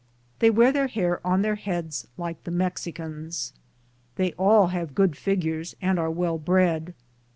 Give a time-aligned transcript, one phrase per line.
[0.39, 3.53] They wear the hair on their heads like the Mexicans.
[4.15, 6.95] They all have good figures, and are well bred.